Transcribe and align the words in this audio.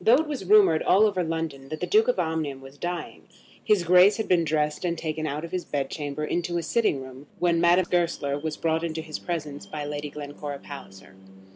Though 0.03 0.15
it 0.15 0.25
was 0.27 0.45
rumoured 0.45 0.81
all 0.81 1.05
over 1.05 1.23
London 1.23 1.69
that 1.69 1.79
the 1.79 1.85
Duke 1.85 2.07
of 2.07 2.17
Omnium 2.17 2.59
was 2.59 2.79
dying, 2.79 3.27
his 3.63 3.83
Grace 3.83 4.17
had 4.17 4.27
been 4.27 4.43
dressed 4.43 4.83
and 4.83 4.97
taken 4.97 5.27
out 5.27 5.45
of 5.45 5.51
his 5.51 5.63
bed 5.63 5.91
chamber 5.91 6.25
into 6.25 6.57
a 6.57 6.63
sitting 6.63 7.03
room, 7.03 7.27
when 7.37 7.61
Madame 7.61 7.85
Goesler 7.87 8.39
was 8.39 8.57
brought 8.57 8.83
into 8.83 9.01
his 9.03 9.19
presence 9.19 9.67
by 9.67 9.85
Lady 9.85 10.09
Glencora 10.09 10.57
Palliser. 10.57 11.13